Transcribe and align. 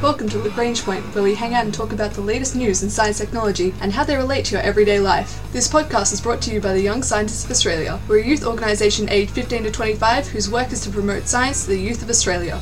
Welcome 0.00 0.28
to 0.28 0.38
Lagrange 0.38 0.84
Point, 0.84 1.02
where 1.12 1.24
we 1.24 1.34
hang 1.34 1.54
out 1.54 1.64
and 1.64 1.74
talk 1.74 1.92
about 1.92 2.12
the 2.12 2.20
latest 2.20 2.54
news 2.54 2.84
in 2.84 2.88
science 2.88 3.18
technology 3.18 3.74
and 3.80 3.92
how 3.92 4.04
they 4.04 4.14
relate 4.14 4.44
to 4.44 4.52
your 4.52 4.62
everyday 4.62 5.00
life. 5.00 5.42
This 5.52 5.66
podcast 5.66 6.12
is 6.12 6.20
brought 6.20 6.40
to 6.42 6.52
you 6.52 6.60
by 6.60 6.72
the 6.72 6.80
Young 6.80 7.02
Scientists 7.02 7.44
of 7.44 7.50
Australia. 7.50 7.98
We're 8.06 8.20
a 8.20 8.24
youth 8.24 8.46
organisation 8.46 9.08
aged 9.08 9.32
15 9.32 9.64
to 9.64 9.72
25 9.72 10.28
whose 10.28 10.48
work 10.48 10.70
is 10.70 10.82
to 10.82 10.90
promote 10.90 11.26
science 11.26 11.64
to 11.64 11.70
the 11.70 11.80
youth 11.80 12.00
of 12.00 12.10
Australia. 12.10 12.60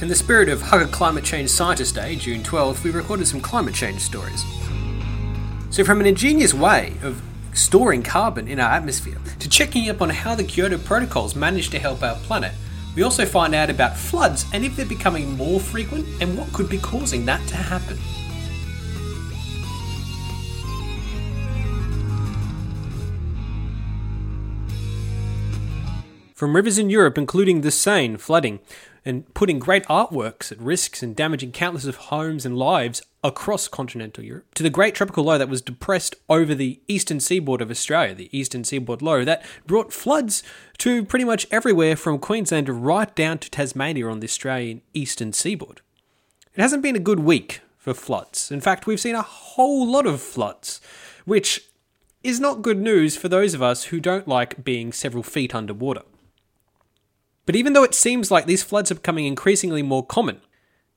In 0.00 0.08
the 0.08 0.14
spirit 0.14 0.48
of 0.48 0.62
Hug 0.62 0.80
a 0.80 0.86
Climate 0.86 1.24
Change 1.24 1.50
Scientist 1.50 1.94
Day, 1.94 2.16
June 2.16 2.42
12th, 2.42 2.82
we 2.82 2.90
recorded 2.90 3.28
some 3.28 3.42
climate 3.42 3.74
change 3.74 4.00
stories. 4.00 4.42
So, 5.68 5.84
from 5.84 6.00
an 6.00 6.06
ingenious 6.06 6.54
way 6.54 6.94
of 7.02 7.20
storing 7.52 8.02
carbon 8.02 8.48
in 8.48 8.58
our 8.58 8.72
atmosphere 8.72 9.18
to 9.40 9.48
checking 9.50 9.90
up 9.90 10.00
on 10.00 10.08
how 10.08 10.34
the 10.34 10.44
Kyoto 10.44 10.78
protocols 10.78 11.36
managed 11.36 11.70
to 11.72 11.78
help 11.78 12.02
our 12.02 12.14
planet, 12.14 12.54
we 12.94 13.02
also 13.02 13.24
find 13.24 13.54
out 13.54 13.70
about 13.70 13.96
floods 13.96 14.46
and 14.52 14.64
if 14.64 14.76
they're 14.76 14.86
becoming 14.86 15.36
more 15.36 15.60
frequent 15.60 16.06
and 16.20 16.36
what 16.36 16.52
could 16.52 16.68
be 16.68 16.78
causing 16.78 17.24
that 17.26 17.46
to 17.48 17.54
happen. 17.54 17.98
From 26.38 26.54
rivers 26.54 26.78
in 26.78 26.88
Europe, 26.88 27.18
including 27.18 27.62
the 27.62 27.72
Seine, 27.72 28.16
flooding 28.16 28.60
and 29.04 29.34
putting 29.34 29.58
great 29.58 29.84
artworks 29.86 30.52
at 30.52 30.60
risks 30.60 31.02
and 31.02 31.16
damaging 31.16 31.50
countless 31.50 31.84
of 31.84 31.96
homes 31.96 32.46
and 32.46 32.56
lives 32.56 33.02
across 33.24 33.66
continental 33.66 34.22
Europe, 34.22 34.54
to 34.54 34.62
the 34.62 34.70
great 34.70 34.94
tropical 34.94 35.24
low 35.24 35.36
that 35.36 35.48
was 35.48 35.60
depressed 35.60 36.14
over 36.28 36.54
the 36.54 36.80
eastern 36.86 37.18
seaboard 37.18 37.60
of 37.60 37.72
Australia, 37.72 38.14
the 38.14 38.30
eastern 38.30 38.62
seaboard 38.62 39.02
low, 39.02 39.24
that 39.24 39.44
brought 39.66 39.92
floods 39.92 40.44
to 40.78 41.04
pretty 41.04 41.24
much 41.24 41.48
everywhere 41.50 41.96
from 41.96 42.20
Queensland 42.20 42.68
right 42.68 43.12
down 43.16 43.38
to 43.38 43.50
Tasmania 43.50 44.06
on 44.08 44.20
the 44.20 44.28
Australian 44.28 44.80
eastern 44.94 45.32
seaboard. 45.32 45.80
It 46.54 46.60
hasn't 46.60 46.84
been 46.84 46.94
a 46.94 47.00
good 47.00 47.18
week 47.18 47.62
for 47.78 47.94
floods. 47.94 48.52
In 48.52 48.60
fact, 48.60 48.86
we've 48.86 49.00
seen 49.00 49.16
a 49.16 49.22
whole 49.22 49.90
lot 49.90 50.06
of 50.06 50.20
floods, 50.20 50.80
which 51.24 51.64
is 52.22 52.38
not 52.38 52.62
good 52.62 52.78
news 52.78 53.16
for 53.16 53.28
those 53.28 53.54
of 53.54 53.62
us 53.62 53.86
who 53.86 53.98
don't 53.98 54.28
like 54.28 54.62
being 54.62 54.92
several 54.92 55.24
feet 55.24 55.52
underwater. 55.52 56.02
But 57.48 57.56
even 57.56 57.72
though 57.72 57.82
it 57.82 57.94
seems 57.94 58.30
like 58.30 58.44
these 58.44 58.62
floods 58.62 58.90
are 58.90 58.96
becoming 58.96 59.24
increasingly 59.24 59.82
more 59.82 60.04
common, 60.04 60.42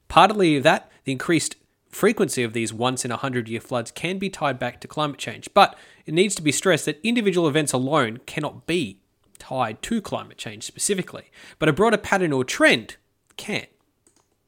partly 0.09 0.59
that, 0.59 0.91
the 1.05 1.13
increased 1.13 1.55
frequency 1.87 2.43
of 2.43 2.51
these 2.51 2.73
once 2.73 3.05
in 3.05 3.11
a 3.11 3.15
hundred 3.15 3.47
year 3.47 3.61
floods 3.61 3.89
can 3.89 4.17
be 4.17 4.29
tied 4.29 4.59
back 4.59 4.81
to 4.81 4.87
climate 4.89 5.17
change. 5.17 5.47
But 5.53 5.77
it 6.05 6.13
needs 6.13 6.35
to 6.35 6.41
be 6.41 6.51
stressed 6.51 6.87
that 6.87 6.99
individual 7.07 7.47
events 7.47 7.71
alone 7.71 8.19
cannot 8.25 8.67
be 8.67 8.99
tied 9.39 9.81
to 9.83 10.01
climate 10.01 10.37
change 10.37 10.63
specifically, 10.63 11.31
but 11.57 11.69
a 11.69 11.73
broader 11.73 11.95
pattern 11.95 12.33
or 12.33 12.43
trend 12.43 12.97
can. 13.37 13.67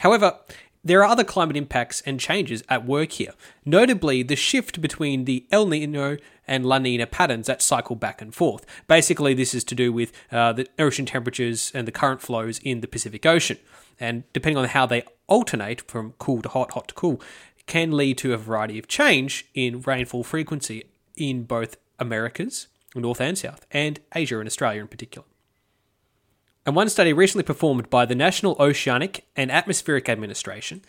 However, 0.01 0.39
there 0.83 1.01
are 1.01 1.09
other 1.09 1.23
climate 1.23 1.55
impacts 1.55 2.01
and 2.01 2.19
changes 2.19 2.63
at 2.67 2.85
work 2.85 3.13
here, 3.13 3.33
notably 3.65 4.21
the 4.21 4.35
shift 4.35 4.81
between 4.81 5.25
the 5.25 5.45
El 5.51 5.67
Nino 5.67 6.17
and 6.45 6.65
La 6.65 6.77
Nina 6.77 7.07
patterns 7.07 7.47
that 7.47 7.61
cycle 7.61 7.95
back 7.95 8.21
and 8.21 8.35
forth. 8.35 8.65
Basically, 8.87 9.33
this 9.33 9.53
is 9.53 9.63
to 9.65 9.75
do 9.75 9.93
with 9.93 10.11
uh, 10.31 10.51
the 10.51 10.67
ocean 10.77 11.05
temperatures 11.05 11.71
and 11.73 11.87
the 11.87 11.91
current 11.91 12.21
flows 12.21 12.59
in 12.59 12.81
the 12.81 12.87
Pacific 12.87 13.25
Ocean. 13.25 13.57
And 13.99 14.23
depending 14.33 14.57
on 14.57 14.69
how 14.69 14.85
they 14.85 15.03
alternate 15.27 15.81
from 15.81 16.13
cool 16.17 16.41
to 16.41 16.49
hot, 16.49 16.71
hot 16.71 16.89
to 16.89 16.93
cool, 16.93 17.21
can 17.65 17.91
lead 17.91 18.17
to 18.17 18.33
a 18.33 18.37
variety 18.37 18.77
of 18.77 18.87
change 18.87 19.45
in 19.53 19.81
rainfall 19.81 20.23
frequency 20.23 20.83
in 21.15 21.43
both 21.43 21.77
Americas, 21.97 22.67
North 22.93 23.21
and 23.21 23.37
South, 23.37 23.65
and 23.71 24.01
Asia 24.13 24.39
and 24.39 24.47
Australia 24.47 24.81
in 24.81 24.87
particular. 24.87 25.25
And 26.65 26.75
one 26.75 26.89
study 26.89 27.11
recently 27.11 27.43
performed 27.43 27.89
by 27.89 28.05
the 28.05 28.15
National 28.15 28.55
Oceanic 28.59 29.25
and 29.35 29.51
Atmospheric 29.51 30.07
Administration 30.07 30.81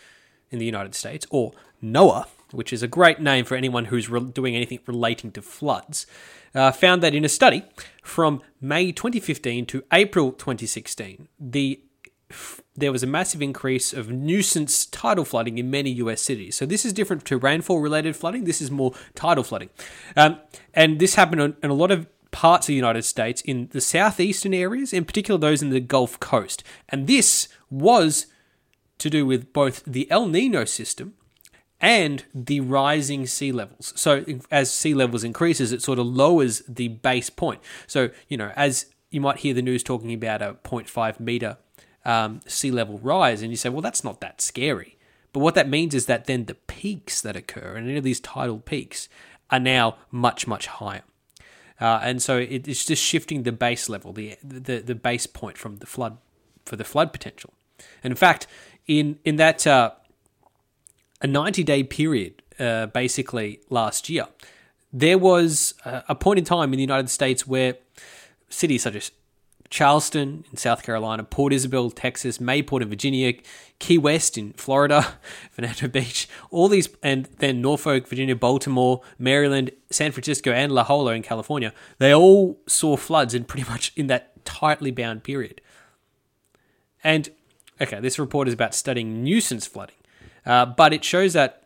in 0.50 0.58
the 0.58 0.64
United 0.64 0.94
States, 0.94 1.26
or 1.30 1.52
NOAA, 1.82 2.26
which 2.52 2.72
is 2.72 2.82
a 2.82 2.88
great 2.88 3.20
name 3.20 3.44
for 3.44 3.56
anyone 3.56 3.86
who's 3.86 4.08
re- 4.08 4.20
doing 4.20 4.54
anything 4.54 4.78
relating 4.86 5.32
to 5.32 5.42
floods, 5.42 6.06
uh, 6.54 6.70
found 6.70 7.02
that 7.02 7.14
in 7.14 7.24
a 7.24 7.28
study 7.28 7.64
from 8.02 8.40
May 8.60 8.92
2015 8.92 9.66
to 9.66 9.82
April 9.92 10.32
2016, 10.32 11.28
the 11.40 11.80
there 12.74 12.90
was 12.90 13.02
a 13.02 13.06
massive 13.06 13.42
increase 13.42 13.92
of 13.92 14.10
nuisance 14.10 14.86
tidal 14.86 15.24
flooding 15.24 15.58
in 15.58 15.70
many 15.70 15.90
US 15.90 16.20
cities. 16.20 16.56
So 16.56 16.66
this 16.66 16.84
is 16.84 16.92
different 16.92 17.24
to 17.26 17.36
rainfall 17.36 17.80
related 17.80 18.16
flooding. 18.16 18.44
This 18.44 18.60
is 18.60 18.70
more 18.70 18.92
tidal 19.14 19.44
flooding. 19.44 19.70
Um, 20.16 20.38
and 20.72 20.98
this 20.98 21.14
happened 21.14 21.54
in 21.62 21.70
a 21.70 21.74
lot 21.74 21.92
of 21.92 22.06
parts 22.34 22.66
of 22.66 22.72
the 22.72 22.74
United 22.74 23.04
States 23.04 23.40
in 23.42 23.68
the 23.70 23.80
southeastern 23.80 24.52
areas, 24.52 24.92
in 24.92 25.04
particular 25.04 25.38
those 25.38 25.62
in 25.62 25.70
the 25.70 25.78
Gulf 25.78 26.18
Coast. 26.18 26.64
And 26.88 27.06
this 27.06 27.48
was 27.70 28.26
to 28.98 29.08
do 29.08 29.24
with 29.24 29.52
both 29.52 29.84
the 29.86 30.10
El 30.10 30.26
Nino 30.26 30.64
system 30.64 31.14
and 31.80 32.24
the 32.34 32.58
rising 32.58 33.28
sea 33.28 33.52
levels. 33.52 33.92
So 33.94 34.24
as 34.50 34.72
sea 34.72 34.94
levels 34.94 35.22
increases, 35.22 35.70
it 35.70 35.80
sort 35.80 36.00
of 36.00 36.06
lowers 36.06 36.64
the 36.68 36.88
base 36.88 37.30
point. 37.30 37.62
So, 37.86 38.10
you 38.28 38.36
know, 38.36 38.50
as 38.56 38.86
you 39.10 39.20
might 39.20 39.38
hear 39.38 39.54
the 39.54 39.62
news 39.62 39.84
talking 39.84 40.12
about 40.12 40.42
a 40.42 40.54
0.5 40.64 41.20
meter 41.20 41.58
um, 42.04 42.40
sea 42.48 42.72
level 42.72 42.98
rise, 42.98 43.42
and 43.42 43.52
you 43.52 43.56
say, 43.56 43.68
well, 43.68 43.80
that's 43.80 44.02
not 44.02 44.20
that 44.20 44.40
scary. 44.40 44.98
But 45.32 45.40
what 45.40 45.54
that 45.54 45.68
means 45.68 45.94
is 45.94 46.06
that 46.06 46.26
then 46.26 46.46
the 46.46 46.54
peaks 46.54 47.20
that 47.20 47.36
occur, 47.36 47.76
and 47.76 47.86
any 47.86 47.98
of 47.98 48.04
these 48.04 48.18
tidal 48.18 48.58
peaks, 48.58 49.08
are 49.50 49.60
now 49.60 49.98
much, 50.10 50.48
much 50.48 50.66
higher. 50.66 51.02
Uh, 51.80 52.00
and 52.02 52.22
so 52.22 52.38
it, 52.38 52.68
it's 52.68 52.84
just 52.84 53.02
shifting 53.02 53.42
the 53.42 53.52
base 53.52 53.88
level, 53.88 54.12
the, 54.12 54.36
the 54.42 54.78
the 54.78 54.94
base 54.94 55.26
point 55.26 55.58
from 55.58 55.76
the 55.76 55.86
flood 55.86 56.18
for 56.64 56.76
the 56.76 56.84
flood 56.84 57.12
potential. 57.12 57.52
And 58.02 58.12
in 58.12 58.16
fact, 58.16 58.46
in 58.86 59.18
in 59.24 59.36
that 59.36 59.66
uh, 59.66 59.90
a 61.20 61.26
ninety 61.26 61.64
day 61.64 61.82
period, 61.82 62.42
uh, 62.58 62.86
basically 62.86 63.60
last 63.70 64.08
year, 64.08 64.26
there 64.92 65.18
was 65.18 65.74
a 65.84 66.14
point 66.14 66.38
in 66.38 66.44
time 66.44 66.72
in 66.72 66.76
the 66.76 66.82
United 66.82 67.10
States 67.10 67.46
where 67.46 67.74
cities 68.48 68.82
such 68.82 68.94
as 68.94 69.10
Charleston 69.74 70.44
in 70.52 70.56
South 70.56 70.84
Carolina, 70.84 71.24
Port 71.24 71.52
Isabel, 71.52 71.90
Texas, 71.90 72.38
Mayport 72.38 72.80
in 72.80 72.88
Virginia, 72.88 73.32
Key 73.80 73.98
West 73.98 74.38
in 74.38 74.52
Florida, 74.52 75.16
Fernandina 75.50 75.88
Beach, 75.88 76.28
all 76.52 76.68
these, 76.68 76.88
and 77.02 77.28
then 77.40 77.60
Norfolk, 77.60 78.06
Virginia, 78.06 78.36
Baltimore, 78.36 79.00
Maryland, 79.18 79.72
San 79.90 80.12
Francisco, 80.12 80.52
and 80.52 80.70
La 80.70 80.84
Jolla 80.84 81.14
in 81.14 81.22
California, 81.22 81.72
they 81.98 82.14
all 82.14 82.60
saw 82.68 82.96
floods 82.96 83.34
in 83.34 83.42
pretty 83.42 83.68
much 83.68 83.92
in 83.96 84.06
that 84.06 84.44
tightly 84.44 84.92
bound 84.92 85.24
period. 85.24 85.60
And 87.02 87.30
okay, 87.80 87.98
this 87.98 88.16
report 88.16 88.46
is 88.46 88.54
about 88.54 88.76
studying 88.76 89.24
nuisance 89.24 89.66
flooding, 89.66 89.96
uh, 90.46 90.66
but 90.66 90.92
it 90.92 91.02
shows 91.02 91.32
that 91.32 91.64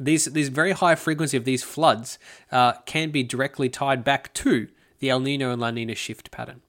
these 0.00 0.24
these 0.24 0.48
very 0.48 0.72
high 0.72 0.94
frequency 0.94 1.36
of 1.36 1.44
these 1.44 1.62
floods 1.62 2.18
uh, 2.50 2.80
can 2.86 3.10
be 3.10 3.22
directly 3.22 3.68
tied 3.68 4.04
back 4.04 4.32
to 4.32 4.68
the 5.00 5.10
El 5.10 5.20
Nino 5.20 5.52
and 5.52 5.60
La 5.60 5.70
Nina 5.70 5.94
shift 5.94 6.30
pattern. 6.30 6.62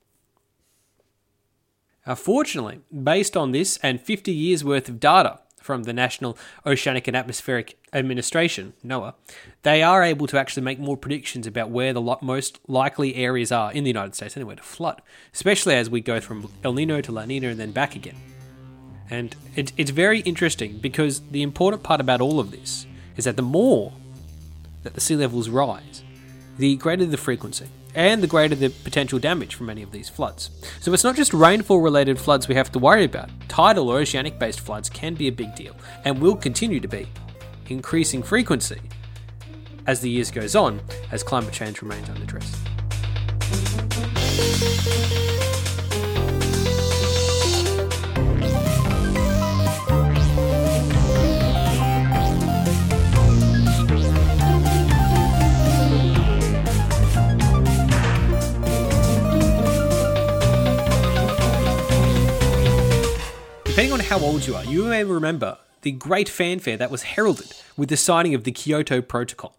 Uh, 2.09 2.16
fortunately, 2.16 2.80
based 3.03 3.38
on 3.38 3.52
this 3.52 3.78
and 3.84 4.02
50 4.02 4.34
years 4.34 4.64
worth 4.64 4.90
of 4.90 5.00
data 5.00 5.42
from 5.62 5.84
the 5.84 5.94
National 5.94 6.36
Oceanic 6.66 7.08
and 7.08 7.16
Atmospheric 7.16 7.78
Administration, 7.94 8.74
NOAA, 8.84 9.14
they 9.62 9.84
are 9.84 10.02
able 10.02 10.25
to 10.25 10.40
actually 10.40 10.64
make 10.64 10.80
more 10.80 10.97
predictions 10.97 11.46
about 11.46 11.70
where 11.70 11.94
the 11.94 12.18
most 12.24 12.59
likely 12.68 13.14
areas 13.14 13.52
are 13.52 13.72
in 13.72 13.84
the 13.84 13.92
United 13.92 14.16
States 14.16 14.36
anyway 14.36 14.56
to 14.56 14.64
flood, 14.64 15.03
especially 15.36 15.75
as 15.75 15.88
we 15.88 16.02
go 16.02 16.20
from 16.20 16.52
El 16.64 16.74
Nino 16.74 17.00
to 17.00 17.12
La 17.12 17.25
Nina 17.25 17.50
and 17.50 17.59
then 17.59 17.72
back 17.72 17.96
again. 17.96 18.16
And 19.12 19.36
it, 19.56 19.72
it's 19.78 19.91
very 19.91 20.22
interesting 20.22 20.80
because 20.80 21.22
the 21.30 21.44
important 21.44 21.84
part 21.84 22.02
about 22.02 22.22
all 22.22 22.40
of 22.40 22.50
this 22.50 22.88
is 23.18 23.26
that 23.26 23.36
the 23.36 23.44
more 23.44 23.94
that 24.81 24.96
the 24.96 25.02
sea 25.02 25.16
levels 25.16 25.47
rise, 25.47 26.03
the 26.58 26.76
greater 26.78 27.06
the 27.06 27.18
frequency 27.18 27.68
and 27.96 28.22
the 28.22 28.28
greater 28.28 28.56
the 28.56 28.70
potential 28.70 29.20
damage 29.20 29.56
from 29.56 29.70
any 29.70 29.82
of 29.82 29.92
these 29.92 30.10
floods. 30.10 30.50
So 30.80 30.94
it's 30.94 31.04
not 31.04 31.16
just 31.16 31.34
rainfall 31.34 31.80
related 31.82 32.20
floods 32.20 32.48
we 32.48 32.56
have 32.56 32.72
to 32.74 32.80
worry 32.80 33.06
about. 33.06 33.30
Tidal 33.48 33.90
or 33.90 34.00
oceanic 34.00 34.40
based 34.40 34.60
floods 34.60 34.90
can 34.90 35.16
be 35.16 35.28
a 35.28 35.32
big 35.32 35.56
deal 35.56 35.76
and 36.06 36.22
will 36.22 36.36
continue 36.36 36.80
to 36.80 36.88
be, 36.88 37.08
increasing 37.68 38.24
frequency 38.24 38.80
as 39.88 40.02
the 40.02 40.09
years 40.09 40.30
goes 40.32 40.56
on 40.56 40.82
as 41.12 41.24
climate 41.24 41.53
change 41.53 41.82
remains 41.82 42.09
unaddressed. 42.09 42.56
Depending 63.79 63.93
on 63.93 64.05
how 64.08 64.20
old 64.20 64.46
you 64.46 64.55
are, 64.58 64.66
you 64.66 64.84
may 64.84 65.05
remember 65.05 65.58
the 65.84 65.93
great 65.93 66.28
fanfare 66.28 66.76
that 66.76 66.91
was 66.91 67.03
heralded 67.03 67.53
with 67.78 67.87
the 67.87 67.96
signing 67.96 68.35
of 68.35 68.43
the 68.43 68.52
Kyoto 68.52 69.02
Protocol. 69.02 69.55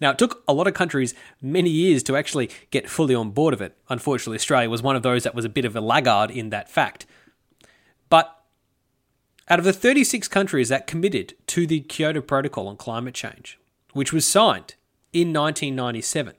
Now, 0.00 0.12
it 0.12 0.18
took 0.18 0.44
a 0.46 0.52
lot 0.52 0.68
of 0.68 0.74
countries 0.74 1.12
many 1.42 1.70
years 1.70 2.04
to 2.04 2.16
actually 2.16 2.50
get 2.70 2.88
fully 2.88 3.16
on 3.16 3.32
board 3.32 3.52
of 3.52 3.60
it. 3.60 3.76
Unfortunately, 3.88 4.36
Australia 4.36 4.70
was 4.70 4.80
one 4.80 4.94
of 4.94 5.02
those 5.02 5.24
that 5.24 5.34
was 5.34 5.44
a 5.44 5.48
bit 5.48 5.64
of 5.64 5.74
a 5.74 5.80
laggard 5.80 6.30
in 6.30 6.50
that 6.50 6.70
fact. 6.70 7.04
But 8.08 8.44
Out 9.48 9.58
of 9.58 9.64
the 9.64 9.72
36 9.72 10.28
countries 10.28 10.68
that 10.68 10.86
committed 10.86 11.34
to 11.48 11.66
the 11.66 11.80
Kyoto 11.80 12.20
Protocol 12.20 12.68
on 12.68 12.76
climate 12.76 13.14
change, 13.14 13.58
which 13.92 14.12
was 14.12 14.24
signed 14.24 14.76
in 15.12 15.32
1997, 15.32 16.34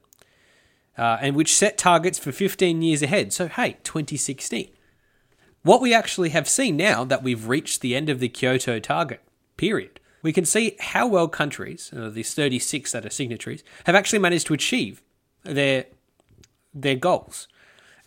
uh, 0.97 1.17
and 1.19 1.35
which 1.35 1.53
set 1.53 1.77
targets 1.77 2.17
for 2.17 2.31
15 2.31 2.81
years 2.81 3.03
ahead, 3.03 3.33
so 3.33 3.49
hey, 3.49 3.75
2016. 3.83 4.69
What 5.65 5.81
we 5.81 5.95
actually 5.95 6.29
have 6.29 6.47
seen 6.47 6.77
now 6.77 7.03
that 7.05 7.23
we've 7.23 7.47
reached 7.47 7.81
the 7.81 7.95
end 7.95 8.07
of 8.07 8.19
the 8.19 8.29
Kyoto 8.29 8.77
target 8.77 9.21
period, 9.57 9.99
we 10.21 10.31
can 10.31 10.45
see 10.45 10.77
how 10.79 11.07
well 11.07 11.27
countries, 11.27 11.91
uh, 11.91 12.09
these 12.09 12.35
36 12.35 12.91
that 12.91 13.03
are 13.03 13.09
signatories, 13.09 13.63
have 13.87 13.95
actually 13.95 14.19
managed 14.19 14.45
to 14.45 14.53
achieve 14.53 15.01
their 15.41 15.85
their 16.71 16.93
goals. 16.93 17.47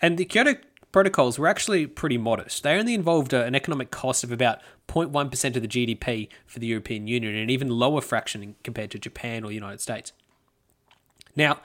And 0.01 0.19
the 0.19 0.25
Kyoto 0.25 0.55
protocols 0.93 1.37
were 1.37 1.49
actually 1.49 1.89
pretty 1.89 2.17
modest. 2.17 2.63
They 2.63 2.79
only 2.79 2.95
involved 2.95 3.35
uh, 3.35 3.39
an 3.39 3.57
economic 3.57 3.91
cost 3.91 4.23
of 4.23 4.31
about 4.31 4.61
0.1% 4.87 5.57
of 5.57 5.63
the 5.63 5.67
GDP 5.67 6.29
for 6.47 6.61
the 6.61 6.69
European 6.69 7.09
Union, 7.09 7.35
an 7.35 7.51
even 7.51 7.71
lower 7.71 8.01
fraction 8.01 8.55
compared 8.63 8.93
to 8.93 9.01
Japan 9.01 9.43
or 9.43 9.49
the 9.49 9.55
United 9.55 9.81
States. 9.81 10.13
Now, 11.35 11.59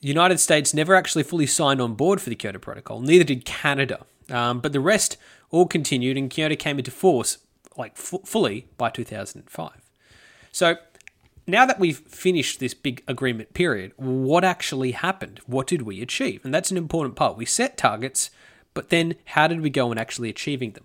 the 0.00 0.06
United 0.06 0.38
States 0.38 0.72
never 0.72 0.94
actually 0.94 1.24
fully 1.24 1.46
signed 1.46 1.80
on 1.80 1.94
board 1.94 2.20
for 2.20 2.30
the 2.30 2.36
Kyoto 2.36 2.60
Protocol, 2.60 3.00
neither 3.00 3.24
did 3.24 3.44
Canada. 3.44 4.06
Um, 4.32 4.60
but 4.60 4.72
the 4.72 4.80
rest 4.80 5.16
all 5.50 5.66
continued, 5.66 6.16
and 6.16 6.30
Kyoto 6.30 6.56
came 6.56 6.78
into 6.78 6.90
force 6.90 7.38
like 7.76 7.92
f- 7.92 8.20
fully 8.24 8.68
by 8.76 8.90
2005. 8.90 9.70
So 10.50 10.76
now 11.46 11.66
that 11.66 11.78
we've 11.78 11.98
finished 11.98 12.60
this 12.60 12.74
big 12.74 13.02
agreement 13.08 13.54
period, 13.54 13.92
what 13.96 14.44
actually 14.44 14.92
happened? 14.92 15.40
What 15.46 15.66
did 15.66 15.82
we 15.82 16.00
achieve? 16.00 16.44
And 16.44 16.54
that's 16.54 16.70
an 16.70 16.76
important 16.76 17.16
part. 17.16 17.36
We 17.36 17.46
set 17.46 17.76
targets, 17.76 18.30
but 18.74 18.90
then 18.90 19.16
how 19.26 19.48
did 19.48 19.60
we 19.60 19.70
go 19.70 19.92
in 19.92 19.98
actually 19.98 20.28
achieving 20.28 20.72
them? 20.72 20.84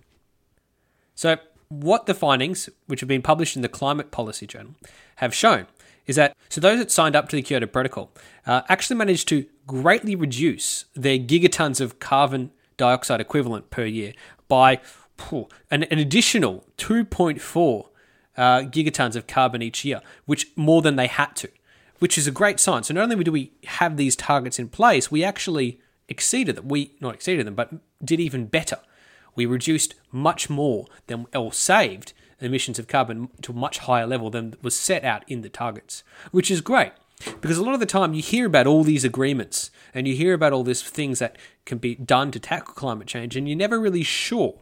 So, 1.14 1.36
what 1.68 2.06
the 2.06 2.14
findings, 2.14 2.68
which 2.86 3.00
have 3.00 3.08
been 3.08 3.22
published 3.22 3.54
in 3.54 3.62
the 3.62 3.68
Climate 3.68 4.10
Policy 4.10 4.46
Journal, 4.46 4.74
have 5.16 5.34
shown 5.34 5.66
is 6.06 6.16
that 6.16 6.34
so 6.48 6.60
those 6.60 6.78
that 6.78 6.90
signed 6.90 7.14
up 7.14 7.28
to 7.28 7.36
the 7.36 7.42
Kyoto 7.42 7.66
Protocol 7.66 8.10
uh, 8.46 8.62
actually 8.68 8.96
managed 8.96 9.28
to 9.28 9.44
greatly 9.66 10.16
reduce 10.16 10.86
their 10.94 11.18
gigatons 11.18 11.80
of 11.80 11.98
carbon 12.00 12.50
dioxide 12.78 13.20
equivalent 13.20 13.68
per 13.68 13.84
year 13.84 14.14
by 14.48 14.80
an, 15.70 15.82
an 15.82 15.98
additional 15.98 16.64
2.4 16.78 17.88
uh, 18.36 18.60
gigatons 18.62 19.16
of 19.16 19.26
carbon 19.26 19.60
each 19.60 19.84
year, 19.84 20.00
which 20.24 20.46
more 20.56 20.80
than 20.80 20.96
they 20.96 21.08
had 21.08 21.34
to, 21.36 21.48
which 21.98 22.16
is 22.16 22.26
a 22.26 22.30
great 22.30 22.58
sign. 22.58 22.82
So 22.82 22.94
not 22.94 23.02
only 23.02 23.22
do 23.22 23.32
we 23.32 23.52
have 23.64 23.96
these 23.96 24.16
targets 24.16 24.58
in 24.58 24.68
place, 24.68 25.10
we 25.10 25.24
actually 25.24 25.80
exceeded 26.08 26.56
them. 26.56 26.68
We 26.68 26.94
not 27.00 27.14
exceeded 27.14 27.46
them, 27.46 27.54
but 27.54 27.72
did 28.02 28.20
even 28.20 28.46
better. 28.46 28.78
We 29.34 29.44
reduced 29.44 29.94
much 30.10 30.48
more 30.48 30.86
than 31.06 31.26
or 31.34 31.52
saved 31.52 32.12
emissions 32.40 32.78
of 32.78 32.86
carbon 32.86 33.28
to 33.42 33.52
a 33.52 33.54
much 33.54 33.78
higher 33.78 34.06
level 34.06 34.30
than 34.30 34.54
was 34.62 34.76
set 34.76 35.04
out 35.04 35.24
in 35.28 35.42
the 35.42 35.48
targets, 35.48 36.04
which 36.30 36.50
is 36.50 36.60
great. 36.60 36.92
Because 37.40 37.58
a 37.58 37.64
lot 37.64 37.74
of 37.74 37.80
the 37.80 37.86
time 37.86 38.14
you 38.14 38.22
hear 38.22 38.46
about 38.46 38.66
all 38.66 38.84
these 38.84 39.04
agreements 39.04 39.70
and 39.92 40.06
you 40.06 40.14
hear 40.14 40.34
about 40.34 40.52
all 40.52 40.62
these 40.62 40.82
things 40.82 41.18
that 41.18 41.36
can 41.64 41.78
be 41.78 41.94
done 41.94 42.30
to 42.30 42.38
tackle 42.38 42.74
climate 42.74 43.08
change, 43.08 43.36
and 43.36 43.48
you're 43.48 43.56
never 43.56 43.80
really 43.80 44.02
sure 44.02 44.60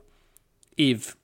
if, 0.76 1.16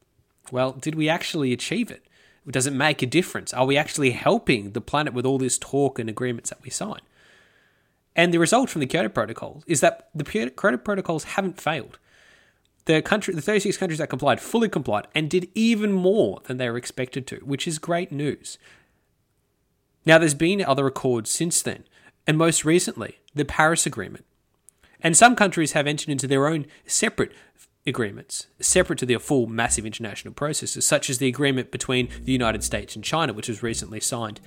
well, 0.51 0.73
did 0.73 0.95
we 0.95 1.09
actually 1.09 1.53
achieve 1.53 1.91
it? 1.91 2.07
Does 2.49 2.67
it 2.67 2.73
make 2.73 3.03
a 3.03 3.07
difference? 3.07 3.55
Are 3.55 3.67
we 3.67 3.77
actually 3.77 4.11
helping 4.11 4.73
the 4.73 4.81
planet 4.81 5.15
with 5.15 5.25
all 5.25 5.39
this 5.39 5.59
talk 5.59 5.99
and 5.99 6.09
agreements 6.11 6.51
that 6.51 6.63
we 6.63 6.71
sign? 6.71 7.01
And 8.15 8.35
the 8.35 8.39
result 8.39 8.69
from 8.69 8.81
the 8.81 8.87
Kyoto 8.87 9.09
Protocol 9.09 9.63
is 9.67 9.81
that 9.81 10.09
the 10.15 10.25
Kyoto 10.25 10.77
Protocols 10.77 11.25
haven't 11.25 11.61
failed. 11.61 11.99
The 12.85 13.01
country, 13.01 13.33
the 13.33 13.41
36 13.41 13.77
countries 13.77 13.99
that 13.99 14.11
complied, 14.11 14.41
fully 14.41 14.69
complied 14.69 15.07
and 15.15 15.31
did 15.31 15.49
even 15.55 15.93
more 15.93 16.41
than 16.45 16.57
they 16.57 16.69
were 16.69 16.77
expected 16.77 17.27
to, 17.29 17.37
which 17.37 17.69
is 17.69 17.79
great 17.79 18.11
news. 18.11 18.59
Now, 20.05 20.19
there's 20.19 20.35
been 20.35 20.65
other 20.65 20.87
accords 20.87 21.31
since 21.31 21.63
then, 21.63 21.85
and 22.27 22.37
most 22.37 22.65
recently, 22.65 23.19
the 23.35 23.45
Paris 23.45 23.87
Agreement. 23.87 24.25
And 25.01 25.17
some 25.17 25.35
countries 25.35 25.73
have 25.73 25.87
entered 25.87 26.09
into 26.09 26.27
their 26.27 26.47
own 26.47 26.67
separate 26.87 27.33
agreements, 27.87 28.47
separate 28.61 28.99
to 29.01 29.07
the 29.07 29.19
full 29.19 29.47
massive 29.47 29.85
international 29.85 30.35
processes, 30.35 30.87
such 30.87 31.11
as 31.11 31.19
the 31.19 31.27
agreement 31.29 31.71
between 31.71 32.09
the 32.23 32.33
United 32.33 32.63
States 32.63 32.95
and 32.95 33.05
China, 33.05 33.33
which 33.33 33.49
was 33.49 33.63
recently 33.63 34.01
signed 34.01 34.41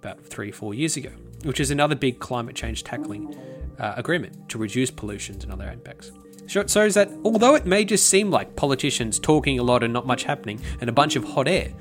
about 0.00 0.24
three, 0.24 0.50
four 0.50 0.74
years 0.74 0.96
ago, 0.96 1.10
which 1.44 1.60
is 1.60 1.70
another 1.70 1.94
big 1.94 2.18
climate 2.18 2.56
change 2.56 2.82
tackling 2.82 3.36
uh, 3.78 3.94
agreement 3.96 4.48
to 4.48 4.58
reduce 4.58 4.90
pollutions 4.90 5.44
and 5.44 5.52
other 5.52 5.70
impacts. 5.70 6.12
So 6.48 6.60
it 6.60 6.70
shows 6.70 6.94
that 6.94 7.10
although 7.24 7.54
it 7.54 7.66
may 7.66 7.84
just 7.84 8.06
seem 8.06 8.30
like 8.30 8.56
politicians 8.56 9.18
talking 9.18 9.58
a 9.58 9.62
lot 9.62 9.82
and 9.82 9.92
not 9.92 10.06
much 10.06 10.24
happening 10.24 10.60
and 10.80 10.90
a 10.90 10.92
bunch 10.92 11.14
of 11.16 11.24
hot 11.24 11.46
air, 11.46 11.72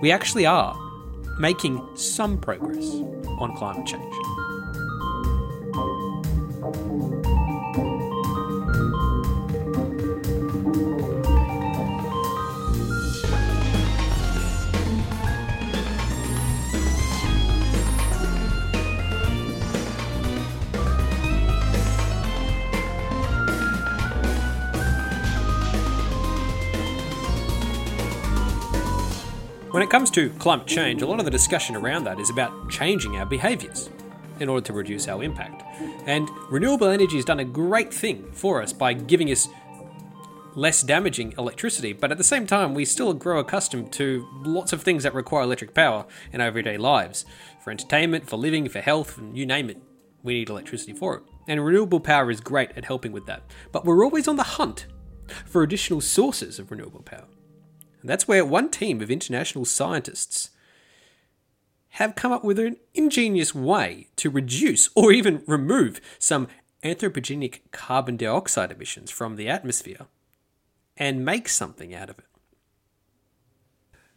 we 0.00 0.10
actually 0.10 0.46
are 0.46 0.74
making 1.38 1.80
some 1.94 2.38
progress 2.38 2.84
on 3.38 3.54
climate 3.56 3.86
change. 3.86 4.27
When 29.78 29.86
it 29.86 29.90
comes 29.90 30.10
to 30.10 30.30
climate 30.40 30.66
change, 30.66 31.02
a 31.02 31.06
lot 31.06 31.20
of 31.20 31.24
the 31.24 31.30
discussion 31.30 31.76
around 31.76 32.02
that 32.02 32.18
is 32.18 32.30
about 32.30 32.68
changing 32.68 33.16
our 33.16 33.24
behaviours 33.24 33.90
in 34.40 34.48
order 34.48 34.66
to 34.66 34.72
reduce 34.72 35.06
our 35.06 35.22
impact. 35.22 35.62
And 36.04 36.28
renewable 36.50 36.88
energy 36.88 37.14
has 37.14 37.24
done 37.24 37.38
a 37.38 37.44
great 37.44 37.94
thing 37.94 38.28
for 38.32 38.60
us 38.60 38.72
by 38.72 38.92
giving 38.92 39.30
us 39.30 39.48
less 40.56 40.82
damaging 40.82 41.32
electricity, 41.38 41.92
but 41.92 42.10
at 42.10 42.18
the 42.18 42.24
same 42.24 42.44
time, 42.44 42.74
we 42.74 42.84
still 42.84 43.14
grow 43.14 43.38
accustomed 43.38 43.92
to 43.92 44.26
lots 44.42 44.72
of 44.72 44.82
things 44.82 45.04
that 45.04 45.14
require 45.14 45.44
electric 45.44 45.74
power 45.74 46.06
in 46.32 46.40
our 46.40 46.48
everyday 46.48 46.76
lives. 46.76 47.24
For 47.62 47.70
entertainment, 47.70 48.28
for 48.28 48.36
living, 48.36 48.68
for 48.68 48.80
health, 48.80 49.16
and 49.16 49.38
you 49.38 49.46
name 49.46 49.70
it, 49.70 49.80
we 50.24 50.34
need 50.34 50.50
electricity 50.50 50.92
for 50.92 51.18
it. 51.18 51.22
And 51.46 51.64
renewable 51.64 52.00
power 52.00 52.32
is 52.32 52.40
great 52.40 52.72
at 52.76 52.86
helping 52.86 53.12
with 53.12 53.26
that. 53.26 53.44
But 53.70 53.84
we're 53.84 54.04
always 54.04 54.26
on 54.26 54.34
the 54.34 54.42
hunt 54.42 54.88
for 55.46 55.62
additional 55.62 56.00
sources 56.00 56.58
of 56.58 56.72
renewable 56.72 57.02
power. 57.02 57.28
And 58.08 58.14
that's 58.14 58.26
where 58.26 58.42
one 58.42 58.70
team 58.70 59.02
of 59.02 59.10
international 59.10 59.66
scientists 59.66 60.48
have 61.90 62.14
come 62.14 62.32
up 62.32 62.42
with 62.42 62.58
an 62.58 62.78
ingenious 62.94 63.54
way 63.54 64.06
to 64.16 64.30
reduce 64.30 64.88
or 64.94 65.12
even 65.12 65.42
remove 65.46 66.00
some 66.18 66.48
anthropogenic 66.82 67.60
carbon 67.70 68.16
dioxide 68.16 68.72
emissions 68.72 69.10
from 69.10 69.36
the 69.36 69.46
atmosphere 69.46 70.06
and 70.96 71.22
make 71.22 71.50
something 71.50 71.94
out 71.94 72.08
of 72.08 72.18
it. 72.18 72.24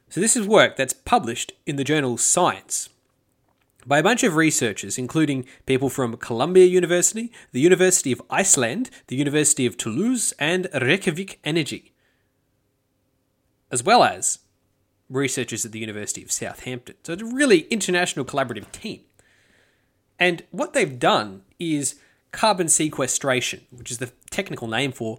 So, 0.07 0.21
this 0.21 0.37
is 0.37 0.47
work 0.47 0.77
that's 0.77 0.93
published 0.93 1.51
in 1.65 1.75
the 1.75 1.83
journal 1.83 2.17
Science 2.17 2.87
by 3.85 3.99
a 3.99 4.03
bunch 4.03 4.23
of 4.23 4.37
researchers, 4.37 4.97
including 4.97 5.45
people 5.65 5.89
from 5.89 6.15
Columbia 6.15 6.65
University, 6.65 7.29
the 7.51 7.59
University 7.59 8.13
of 8.13 8.21
Iceland, 8.29 8.89
the 9.07 9.17
University 9.17 9.65
of 9.65 9.75
Toulouse, 9.75 10.33
and 10.39 10.69
Reykjavik 10.73 11.41
Energy 11.43 11.90
as 13.71 13.83
well 13.83 14.03
as 14.03 14.39
researchers 15.09 15.65
at 15.65 15.71
the 15.71 15.79
University 15.79 16.23
of 16.23 16.31
Southampton. 16.31 16.95
So 17.03 17.13
it's 17.13 17.21
a 17.21 17.25
really 17.25 17.61
international 17.69 18.25
collaborative 18.25 18.71
team. 18.71 19.01
And 20.19 20.43
what 20.51 20.73
they've 20.73 20.99
done 20.99 21.41
is 21.59 21.95
carbon 22.31 22.67
sequestration, 22.67 23.61
which 23.71 23.91
is 23.91 23.97
the 23.97 24.11
technical 24.29 24.67
name 24.67 24.91
for 24.91 25.17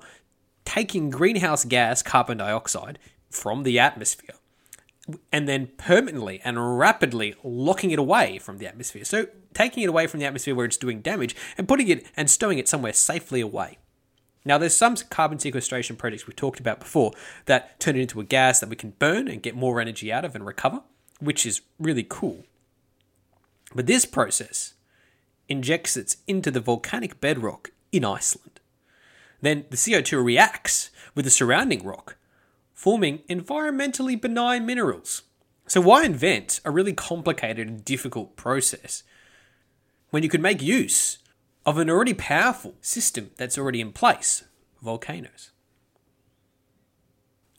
taking 0.65 1.11
greenhouse 1.11 1.65
gas, 1.65 2.03
carbon 2.03 2.39
dioxide, 2.39 2.99
from 3.29 3.65
the 3.65 3.79
atmosphere 3.79 4.37
and 5.33 5.49
then 5.49 5.69
permanently 5.77 6.41
and 6.45 6.79
rapidly 6.79 7.35
locking 7.43 7.91
it 7.91 7.99
away 7.99 8.39
from 8.39 8.59
the 8.59 8.67
atmosphere. 8.67 9.05
So 9.05 9.27
taking 9.55 9.83
it 9.83 9.89
away 9.89 10.07
from 10.07 10.21
the 10.21 10.27
atmosphere 10.27 10.55
where 10.55 10.67
it's 10.67 10.77
doing 10.77 11.01
damage 11.01 11.35
and 11.59 11.67
putting 11.67 11.89
it 11.89 12.07
and 12.17 12.31
stowing 12.31 12.59
it 12.59 12.69
somewhere 12.69 12.93
safely 12.93 13.41
away. 13.41 13.79
Now, 14.45 14.59
there's 14.59 14.77
some 14.77 14.97
carbon 14.97 15.39
sequestration 15.39 15.97
projects 15.97 16.27
we've 16.27 16.37
talked 16.37 16.59
about 16.59 16.81
before 16.81 17.13
that 17.47 17.79
turn 17.79 17.97
it 17.97 18.01
into 18.01 18.21
a 18.21 18.25
gas 18.25 18.61
that 18.61 18.69
we 18.69 18.77
can 18.77 18.91
burn 18.99 19.29
and 19.29 19.43
get 19.43 19.55
more 19.55 19.81
energy 19.81 20.13
out 20.13 20.25
of 20.25 20.35
and 20.35 20.45
recover, 20.45 20.83
which 21.21 21.47
is 21.47 21.61
really 21.79 22.05
cool. 22.09 22.45
But 23.75 23.87
this 23.87 24.05
process 24.05 24.75
injects 25.49 25.97
it 25.97 26.17
into 26.27 26.51
the 26.51 26.61
volcanic 26.61 27.21
bedrock 27.21 27.71
in 27.93 28.05
Iceland. 28.05 28.61
Then 29.41 29.65
the 29.71 29.77
CO2 29.77 30.25
reacts 30.25 30.91
with 31.15 31.25
the 31.25 31.31
surrounding 31.31 31.85
rock, 31.85 32.17
forming 32.73 33.19
environmentally 33.29 34.21
benign 34.21 34.67
minerals. 34.67 35.23
So, 35.67 35.81
why 35.81 36.05
invent 36.05 36.61
a 36.65 36.71
really 36.71 36.93
complicated 36.93 37.69
and 37.69 37.85
difficult 37.85 38.37
process 38.37 39.03
when 40.11 40.23
you 40.23 40.29
could 40.29 40.43
make 40.43 40.61
use 40.61 41.19
of 41.65 41.79
an 41.79 41.91
already 41.91 42.15
powerful 42.15 42.75
system 42.81 43.31
that's 43.37 43.59
already 43.59 43.81
in 43.81 43.93
place 43.93 44.45
volcanoes. 44.83 45.51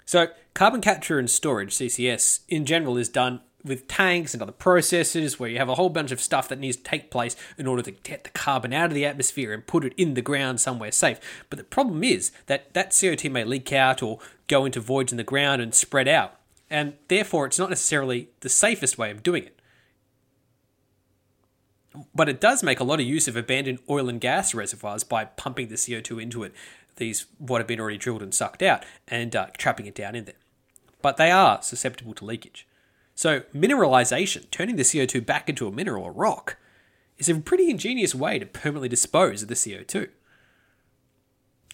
So, 0.05 0.27
carbon 0.53 0.81
capture 0.81 1.17
and 1.17 1.29
storage, 1.29 1.73
CCS, 1.73 2.41
in 2.49 2.65
general 2.65 2.97
is 2.97 3.09
done 3.09 3.41
with 3.63 3.87
tanks 3.87 4.33
and 4.33 4.43
other 4.43 4.51
processes 4.51 5.39
where 5.39 5.49
you 5.49 5.57
have 5.57 5.69
a 5.69 5.75
whole 5.75 5.89
bunch 5.89 6.11
of 6.11 6.19
stuff 6.19 6.49
that 6.49 6.59
needs 6.59 6.75
to 6.75 6.83
take 6.83 7.09
place 7.09 7.35
in 7.57 7.65
order 7.65 7.81
to 7.81 7.91
get 7.91 8.25
the 8.25 8.29
carbon 8.31 8.73
out 8.73 8.87
of 8.87 8.93
the 8.93 9.05
atmosphere 9.05 9.53
and 9.53 9.65
put 9.65 9.85
it 9.85 9.93
in 9.95 10.15
the 10.15 10.21
ground 10.21 10.59
somewhere 10.59 10.91
safe. 10.91 11.19
But 11.49 11.57
the 11.57 11.63
problem 11.63 12.03
is 12.03 12.31
that 12.47 12.73
that 12.73 12.91
CO2 12.91 13.31
may 13.31 13.45
leak 13.45 13.71
out 13.71 14.03
or 14.03 14.19
go 14.47 14.65
into 14.65 14.81
voids 14.81 15.13
in 15.13 15.17
the 15.17 15.23
ground 15.23 15.61
and 15.61 15.73
spread 15.73 16.07
out. 16.07 16.35
And 16.69 16.93
therefore, 17.07 17.45
it's 17.45 17.59
not 17.59 17.69
necessarily 17.69 18.29
the 18.41 18.49
safest 18.49 18.97
way 18.97 19.11
of 19.11 19.23
doing 19.23 19.45
it. 19.45 19.59
But 22.13 22.29
it 22.29 22.41
does 22.41 22.63
make 22.63 22.79
a 22.79 22.83
lot 22.83 22.99
of 22.99 23.05
use 23.05 23.27
of 23.27 23.35
abandoned 23.35 23.79
oil 23.89 24.09
and 24.09 24.19
gas 24.19 24.53
reservoirs 24.53 25.03
by 25.03 25.25
pumping 25.25 25.67
the 25.67 25.75
CO2 25.75 26.21
into 26.21 26.43
it, 26.43 26.53
these 26.95 27.25
what 27.37 27.59
have 27.59 27.67
been 27.67 27.79
already 27.79 27.97
drilled 27.97 28.23
and 28.23 28.33
sucked 28.33 28.63
out, 28.63 28.83
and 29.07 29.35
uh, 29.35 29.47
trapping 29.57 29.85
it 29.85 29.95
down 29.95 30.15
in 30.15 30.25
there. 30.25 30.35
But 31.01 31.17
they 31.17 31.31
are 31.31 31.61
susceptible 31.61 32.13
to 32.15 32.25
leakage. 32.25 32.67
So, 33.15 33.41
mineralization, 33.53 34.49
turning 34.49 34.75
the 34.75 34.83
CO2 34.83 35.23
back 35.25 35.49
into 35.49 35.67
a 35.67 35.71
mineral 35.71 36.05
or 36.05 36.11
rock, 36.11 36.57
is 37.17 37.29
a 37.29 37.35
pretty 37.35 37.69
ingenious 37.69 38.15
way 38.15 38.39
to 38.39 38.45
permanently 38.45 38.89
dispose 38.89 39.43
of 39.43 39.49
the 39.49 39.53
CO2. 39.55 40.09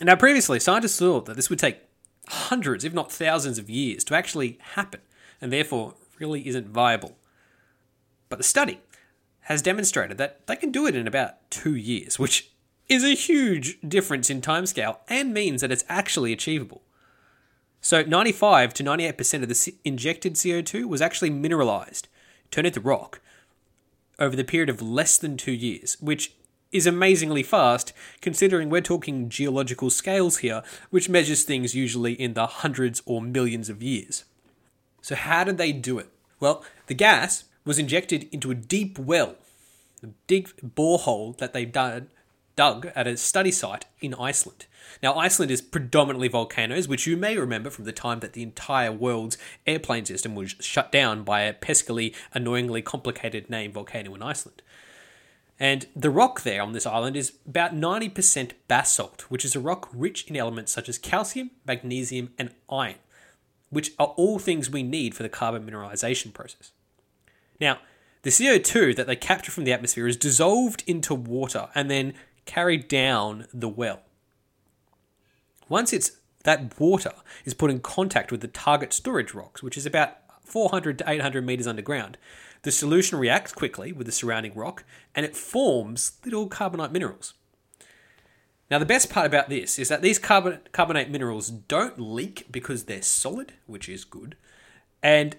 Now, 0.01 0.15
previously, 0.15 0.59
scientists 0.59 0.99
thought 0.99 1.25
that 1.25 1.35
this 1.35 1.49
would 1.49 1.59
take 1.59 1.79
hundreds, 2.27 2.83
if 2.83 2.93
not 2.93 3.11
thousands, 3.11 3.57
of 3.57 3.69
years 3.69 4.03
to 4.05 4.15
actually 4.15 4.57
happen, 4.73 5.01
and 5.41 5.51
therefore 5.51 5.95
really 6.19 6.45
isn't 6.47 6.67
viable. 6.67 7.17
But 8.27 8.37
the 8.37 8.43
study 8.43 8.81
has 9.49 9.63
demonstrated 9.63 10.19
that 10.19 10.45
they 10.45 10.55
can 10.55 10.71
do 10.71 10.85
it 10.85 10.95
in 10.95 11.07
about 11.07 11.49
two 11.49 11.75
years, 11.75 12.19
which 12.19 12.51
is 12.87 13.03
a 13.03 13.15
huge 13.15 13.79
difference 13.81 14.29
in 14.29 14.41
timescale 14.41 14.99
and 15.09 15.33
means 15.33 15.61
that 15.61 15.71
it's 15.71 15.83
actually 15.89 16.31
achievable. 16.31 16.83
So 17.81 18.03
95 18.03 18.73
to 18.75 18.83
98% 18.83 19.41
of 19.41 19.49
the 19.49 19.75
injected 19.83 20.35
CO2 20.35 20.85
was 20.85 21.01
actually 21.01 21.31
mineralized, 21.31 22.07
turned 22.51 22.67
into 22.67 22.79
rock, 22.79 23.21
over 24.19 24.35
the 24.35 24.43
period 24.43 24.69
of 24.69 24.81
less 24.81 25.17
than 25.17 25.35
two 25.35 25.51
years, 25.51 25.97
which 25.99 26.33
is 26.71 26.85
amazingly 26.85 27.41
fast 27.41 27.91
considering 28.21 28.69
we're 28.69 28.81
talking 28.81 29.29
geological 29.29 29.89
scales 29.89 30.37
here, 30.37 30.61
which 30.91 31.09
measures 31.09 31.43
things 31.43 31.73
usually 31.73 32.13
in 32.13 32.35
the 32.35 32.45
hundreds 32.45 33.01
or 33.05 33.21
millions 33.21 33.69
of 33.69 33.81
years. 33.81 34.25
So, 35.01 35.15
how 35.15 35.43
did 35.43 35.57
they 35.57 35.71
do 35.71 35.97
it? 35.97 36.09
Well, 36.39 36.63
the 36.87 36.93
gas 36.93 37.45
was 37.65 37.79
injected 37.79 38.27
into 38.31 38.51
a 38.51 38.55
deep 38.55 38.97
well, 38.97 39.35
a 40.03 40.07
deep 40.27 40.49
borehole 40.61 41.37
that 41.37 41.53
they 41.53 41.65
dug 41.65 42.07
at 42.95 43.07
a 43.07 43.15
study 43.17 43.51
site 43.51 43.85
in 44.01 44.13
Iceland. 44.15 44.65
Now, 45.01 45.15
Iceland 45.15 45.51
is 45.51 45.61
predominantly 45.61 46.27
volcanoes, 46.27 46.87
which 46.87 47.07
you 47.07 47.15
may 47.15 47.37
remember 47.37 47.69
from 47.69 47.85
the 47.85 47.91
time 47.91 48.19
that 48.19 48.33
the 48.33 48.43
entire 48.43 48.91
world's 48.91 49.37
airplane 49.65 50.05
system 50.05 50.35
was 50.35 50.55
shut 50.59 50.91
down 50.91 51.23
by 51.23 51.41
a 51.41 51.53
peskily, 51.53 52.13
annoyingly 52.33 52.81
complicated 52.81 53.49
name 53.49 53.71
volcano 53.71 54.13
in 54.15 54.21
Iceland. 54.21 54.61
And 55.59 55.87
the 55.95 56.09
rock 56.09 56.41
there 56.41 56.61
on 56.61 56.71
this 56.71 56.85
island 56.85 57.17
is 57.17 57.33
about 57.45 57.75
90% 57.75 58.53
basalt, 58.67 59.21
which 59.29 59.45
is 59.45 59.55
a 59.55 59.59
rock 59.59 59.89
rich 59.93 60.25
in 60.27 60.35
elements 60.35 60.71
such 60.71 60.89
as 60.89 60.97
calcium, 60.97 61.51
magnesium, 61.65 62.33
and 62.37 62.51
iron, 62.69 62.95
which 63.69 63.91
are 63.99 64.13
all 64.17 64.39
things 64.39 64.69
we 64.69 64.83
need 64.83 65.13
for 65.13 65.23
the 65.23 65.29
carbon 65.29 65.69
mineralization 65.69 66.33
process. 66.33 66.71
Now, 67.59 67.79
the 68.21 68.29
CO2 68.29 68.95
that 68.95 69.07
they 69.07 69.15
capture 69.15 69.51
from 69.51 69.63
the 69.63 69.73
atmosphere 69.73 70.07
is 70.07 70.17
dissolved 70.17 70.83
into 70.87 71.13
water 71.13 71.69
and 71.73 71.89
then 71.89 72.13
carried 72.45 72.87
down 72.87 73.47
the 73.53 73.69
well. 73.69 74.01
Once 75.67 75.93
it's 75.93 76.11
that 76.43 76.79
water 76.79 77.13
is 77.45 77.53
put 77.53 77.69
in 77.69 77.79
contact 77.79 78.31
with 78.31 78.41
the 78.41 78.47
target 78.47 78.93
storage 78.93 79.33
rocks, 79.33 79.61
which 79.61 79.77
is 79.77 79.85
about 79.85 80.17
400 80.43 80.97
to 80.99 81.09
800 81.09 81.45
meters 81.45 81.67
underground, 81.67 82.17
the 82.63 82.71
solution 82.71 83.19
reacts 83.19 83.53
quickly 83.53 83.91
with 83.91 84.07
the 84.07 84.11
surrounding 84.11 84.53
rock 84.53 84.83
and 85.15 85.25
it 85.25 85.35
forms 85.35 86.13
little 86.25 86.47
carbonate 86.47 86.91
minerals. 86.91 87.33
Now, 88.69 88.79
the 88.79 88.85
best 88.85 89.09
part 89.09 89.25
about 89.25 89.49
this 89.49 89.79
is 89.79 89.89
that 89.89 90.01
these 90.01 90.19
carbon- 90.19 90.59
carbonate 90.71 91.09
minerals 91.09 91.49
don't 91.49 91.99
leak 91.99 92.47
because 92.51 92.85
they're 92.85 93.01
solid, 93.01 93.53
which 93.65 93.89
is 93.89 94.05
good, 94.05 94.35
and 95.01 95.37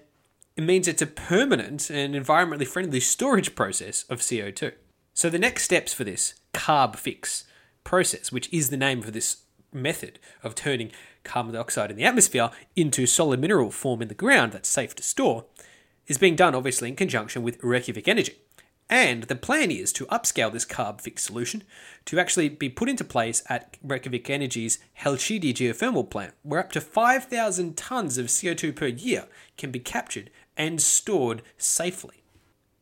it 0.55 0.63
means 0.63 0.87
it's 0.87 1.01
a 1.01 1.07
permanent 1.07 1.89
and 1.89 2.13
environmentally 2.13 2.67
friendly 2.67 2.99
storage 2.99 3.55
process 3.55 4.03
of 4.09 4.19
CO2. 4.19 4.73
So, 5.13 5.29
the 5.29 5.39
next 5.39 5.63
steps 5.63 5.93
for 5.93 6.03
this 6.03 6.35
CarbFix 6.53 7.45
process, 7.83 8.31
which 8.31 8.51
is 8.53 8.69
the 8.69 8.77
name 8.77 9.01
for 9.01 9.11
this 9.11 9.43
method 9.73 10.19
of 10.43 10.55
turning 10.55 10.91
carbon 11.23 11.53
dioxide 11.53 11.91
in 11.91 11.97
the 11.97 12.03
atmosphere 12.03 12.49
into 12.75 13.05
solid 13.05 13.39
mineral 13.39 13.71
form 13.71 14.01
in 14.01 14.07
the 14.07 14.13
ground 14.13 14.51
that's 14.51 14.69
safe 14.69 14.95
to 14.95 15.03
store, 15.03 15.45
is 16.07 16.17
being 16.17 16.35
done 16.35 16.55
obviously 16.55 16.89
in 16.89 16.95
conjunction 16.95 17.43
with 17.43 17.63
Reykjavik 17.63 18.07
Energy. 18.07 18.35
And 18.89 19.23
the 19.23 19.35
plan 19.35 19.71
is 19.71 19.93
to 19.93 20.05
upscale 20.07 20.51
this 20.51 20.65
CarbFix 20.65 21.19
solution 21.19 21.63
to 22.03 22.19
actually 22.19 22.49
be 22.49 22.67
put 22.67 22.89
into 22.89 23.05
place 23.05 23.41
at 23.47 23.77
Reykjavik 23.81 24.29
Energy's 24.29 24.79
Hellisheidi 24.99 25.53
geothermal 25.53 26.09
plant, 26.09 26.33
where 26.43 26.59
up 26.59 26.73
to 26.73 26.81
5,000 26.81 27.77
tonnes 27.77 28.17
of 28.17 28.25
CO2 28.25 28.75
per 28.75 28.87
year 28.87 29.27
can 29.55 29.71
be 29.71 29.79
captured 29.79 30.29
and 30.57 30.81
stored 30.81 31.41
safely. 31.57 32.23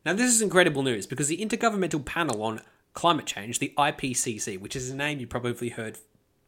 Now, 0.04 0.14
this 0.14 0.32
is 0.32 0.42
incredible 0.42 0.82
news 0.82 1.06
because 1.06 1.28
the 1.28 1.44
Intergovernmental 1.44 2.04
Panel 2.04 2.42
on 2.42 2.62
Climate 2.94 3.26
Change, 3.26 3.58
the 3.58 3.72
IPCC, 3.76 4.58
which 4.58 4.74
is 4.74 4.90
a 4.90 4.96
name 4.96 5.20
you 5.20 5.26
probably 5.26 5.70
heard 5.70 5.98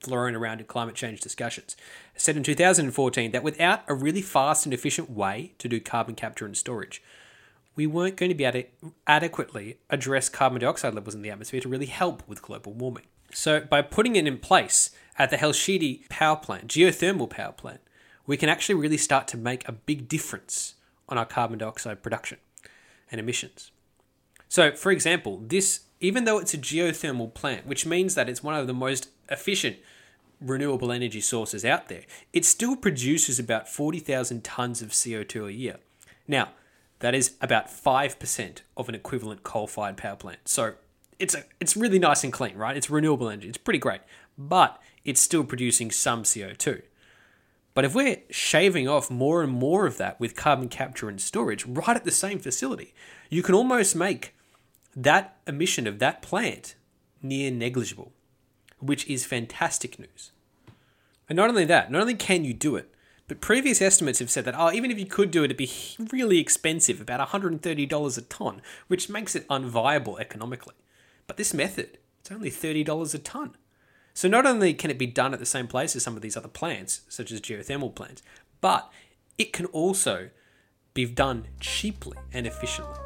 thrown 0.03 0.35
around 0.35 0.61
in 0.61 0.67
climate 0.67 0.95
change 0.95 1.21
discussions, 1.21 1.77
said 2.17 2.37
in 2.37 2.43
2014 2.43 3.31
that 3.31 3.43
without 3.43 3.83
a 3.89 3.95
really 3.95 4.23
fast 4.23 4.67
and 4.67 4.75
efficient 4.75 5.11
way 5.11 5.53
to 5.59 5.69
do 5.69 5.81
carbon 5.81 6.15
capture 6.15 6.45
and 6.45 6.57
storage, 6.57 7.03
we 7.75 7.87
weren't 7.87 8.17
going 8.17 8.29
to 8.29 8.35
be 8.35 8.45
able 8.45 8.63
to 8.63 8.93
adequately 9.07 9.79
address 9.89 10.29
carbon 10.29 10.61
dioxide 10.61 10.95
levels 10.95 11.15
in 11.15 11.23
the 11.23 11.31
atmosphere 11.31 11.61
to 11.61 11.69
really 11.69 11.87
help 11.87 12.27
with 12.29 12.43
global 12.43 12.73
warming. 12.73 13.07
So, 13.33 13.61
by 13.61 13.81
putting 13.81 14.17
it 14.17 14.27
in 14.27 14.39
place 14.39 14.91
at 15.19 15.31
the 15.31 15.39
Hellisheidi 15.39 16.09
power 16.11 16.37
plant, 16.37 16.67
geothermal 16.67 17.31
power 17.31 17.53
plant, 17.53 17.81
we 18.27 18.37
can 18.37 18.51
actually 18.51 18.75
really 18.75 18.99
start 18.99 19.27
to 19.29 19.39
make 19.39 19.67
a 19.67 19.73
big 19.73 20.07
difference 20.07 20.75
on 21.13 21.19
our 21.19 21.27
carbon 21.27 21.59
dioxide 21.59 22.03
production 22.03 22.39
and 23.11 23.21
emissions. 23.21 23.71
So, 24.49 24.73
for 24.73 24.91
example, 24.91 25.43
this, 25.47 25.81
even 26.01 26.25
though 26.25 26.39
it's 26.39 26.55
a 26.55 26.59
geothermal 26.59 27.35
plant, 27.35 27.67
which 27.67 27.85
means 27.85 28.15
that 28.15 28.31
it's 28.31 28.43
one 28.43 28.55
of 28.55 28.67
the 28.67 28.73
most 28.73 29.11
efficient 29.31 29.77
renewable 30.41 30.91
energy 30.91 31.21
sources 31.21 31.67
out 31.67 31.89
there, 31.89 32.05
it 32.33 32.47
still 32.47 32.77
produces 32.77 33.39
about 33.39 33.69
40,000 33.69 34.43
tonnes 34.43 34.81
of 34.81 34.89
CO2 34.89 35.49
a 35.49 35.53
year. 35.53 35.77
Now, 36.27 36.53
that 37.01 37.15
is 37.15 37.35
about 37.43 37.69
5% 37.69 38.59
of 38.75 38.89
an 38.89 38.95
equivalent 38.95 39.43
coal 39.43 39.67
fired 39.67 39.99
power 39.99 40.17
plant. 40.17 40.41
So 40.47 40.75
it's, 41.19 41.35
a, 41.35 41.45
it's 41.61 41.77
really 41.77 41.99
nice 41.99 42.25
and 42.25 42.33
clean, 42.33 42.57
right? 42.57 42.77
It's 42.77 42.89
renewable 42.89 43.29
energy, 43.29 43.51
it's 43.51 43.59
pretty 43.59 43.79
great, 43.79 44.01
but 44.39 44.81
it's 45.05 45.21
still 45.21 45.45
producing 45.45 45.91
some 45.91 46.23
CO2. 46.23 46.83
But 47.75 47.85
if 47.85 47.95
we're 47.95 48.19
shaving 48.31 48.87
off 48.87 49.11
more 49.11 49.43
and 49.43 49.53
more 49.53 49.87
of 49.87 49.97
that 49.99 50.21
with 50.21 50.37
carbon 50.37 50.69
capture 50.69 51.09
and 51.09 51.21
storage 51.21 51.65
right 51.67 51.97
at 51.97 52.05
the 52.05 52.11
same 52.11 52.39
facility, 52.39 52.95
you 53.31 53.43
can 53.43 53.55
almost 53.55 53.97
make 53.97 54.35
that 54.95 55.37
emission 55.47 55.87
of 55.87 55.99
that 56.01 56.21
plant 56.21 56.75
near 57.23 57.51
negligible 57.51 58.13
which 58.83 59.09
is 59.09 59.25
fantastic 59.25 59.99
news. 59.99 60.33
And 61.29 61.37
not 61.37 61.49
only 61.49 61.65
that, 61.65 61.91
not 61.91 62.03
only 62.03 62.15
can 62.15 62.45
you 62.45 62.53
do 62.53 62.77
it, 62.77 62.93
but 63.29 63.41
previous 63.41 63.81
estimates 63.81 64.19
have 64.19 64.31
said 64.31 64.45
that, 64.45 64.59
oh, 64.59 64.73
even 64.73 64.91
if 64.91 64.99
you 64.99 65.07
could 65.07 65.31
do 65.31 65.43
it, 65.43 65.47
it'd 65.47 65.57
be 65.57 65.71
really 66.13 66.39
expensive, 66.39 67.01
about 67.01 67.27
$130 67.29 68.19
a 68.19 68.21
tonne, 68.23 68.61
which 68.89 69.09
makes 69.09 69.35
it 69.35 69.49
unviable 69.49 70.21
economically. 70.21 70.75
But 71.27 71.37
this 71.37 71.55
method, 71.55 71.99
it's 72.21 72.33
only 72.33 72.51
$30 72.51 73.15
a 73.15 73.19
tonne. 73.19 73.57
So 74.15 74.29
not 74.29 74.47
only 74.47 74.75
can 74.75 74.91
it 74.91 74.99
be 74.99 75.07
done 75.07 75.33
at 75.33 75.41
the 75.41 75.47
same 75.47 75.67
place 75.67 75.97
as 75.97 76.03
some 76.03 76.17
of 76.17 76.23
these 76.23 76.37
other 76.37 76.49
plants, 76.49 77.01
such 77.09 77.33
as 77.33 77.41
geothermal 77.41 77.95
plants, 77.95 78.23
but 78.61 78.91
it 79.39 79.53
can 79.53 79.67
also 79.67 80.31
be 80.95 81.07
done 81.07 81.47
cheaply 81.61 82.19
and 82.33 82.47
efficiently, 82.47 82.99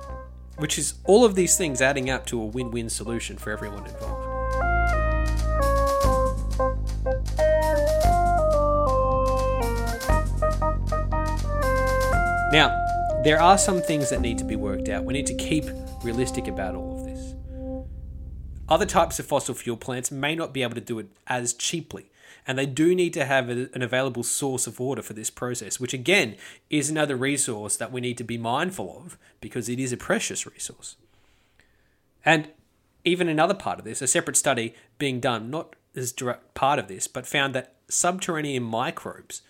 which 0.57 0.79
is 0.79 0.95
all 1.05 1.25
of 1.25 1.37
these 1.37 1.57
things 1.57 1.81
adding 1.81 2.11
up 2.11 2.27
to 2.27 2.41
a 2.41 2.45
win 2.45 2.71
win 2.71 2.91
solution 2.91 3.37
for 3.37 3.53
everyone 3.53 3.87
involved. 3.87 4.27
Now, 12.53 12.87
there 13.23 13.41
are 13.41 13.59
some 13.59 13.81
things 13.83 14.11
that 14.11 14.21
need 14.21 14.39
to 14.39 14.45
be 14.45 14.57
worked 14.57 14.89
out. 14.89 15.05
We 15.05 15.13
need 15.13 15.27
to 15.27 15.35
keep 15.35 15.65
realistic 16.03 16.49
about 16.49 16.75
all. 16.75 16.96
Other 18.69 18.87
types 18.87 19.19
of 19.19 19.27
fossil 19.27 19.55
fuel 19.55 19.77
plants 19.77 20.11
may 20.11 20.35
not 20.35 20.53
be 20.53 20.63
able 20.63 20.75
to 20.75 20.81
do 20.81 20.99
it 20.99 21.09
as 21.27 21.53
cheaply, 21.53 22.11
and 22.47 22.59
they 22.59 22.67
do 22.67 22.95
need 22.95 23.13
to 23.15 23.25
have 23.25 23.49
a, 23.49 23.69
an 23.75 23.83
available 23.83 24.23
source 24.23 24.67
of 24.67 24.81
water 24.81 25.03
for 25.03 25.13
this 25.13 25.31
process, 25.31 25.79
which 25.79 25.95
again 25.95 26.37
is 26.69 26.91
another 26.91 27.17
resource 27.17 27.77
that 27.77 27.93
we 27.93 28.01
need 28.01 28.19
to 28.19 28.25
be 28.25 28.39
mindful 28.39 29.03
of 29.05 29.19
because 29.41 29.69
it 29.69 29.79
is 29.79 29.93
a 29.93 29.97
precious 29.97 30.47
resource. 30.47 30.97
And 32.25 32.49
even 33.05 33.29
another 33.29 33.55
part 33.55 33.79
of 33.79 33.85
this, 33.85 34.03
a 34.03 34.09
separate 34.09 34.37
study 34.37 34.75
being 34.99 35.21
done, 35.21 35.49
not 35.49 35.77
as 35.95 36.13
direct 36.13 36.55
part 36.55 36.81
of 36.81 36.89
this, 36.89 37.07
but 37.07 37.27
found 37.27 37.55
that 37.55 37.75
subterranean 37.89 38.65
microbes 38.65 39.43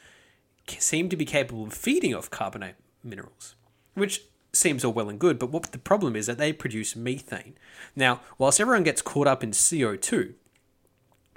seem 0.68 1.08
to 1.08 1.16
be 1.16 1.24
capable 1.24 1.64
of 1.64 1.72
feeding 1.72 2.14
off 2.14 2.30
carbonate 2.30 2.74
minerals, 3.02 3.54
which 3.94 4.22
seems 4.56 4.84
all 4.84 4.92
well 4.92 5.08
and 5.08 5.18
good, 5.18 5.38
but 5.38 5.50
what 5.50 5.72
the 5.72 5.78
problem 5.78 6.16
is 6.16 6.26
that 6.26 6.38
they 6.38 6.52
produce 6.52 6.96
methane. 6.96 7.54
Now, 7.94 8.20
whilst 8.38 8.60
everyone 8.60 8.84
gets 8.84 9.02
caught 9.02 9.26
up 9.26 9.42
in 9.44 9.50
CO2, 9.50 10.34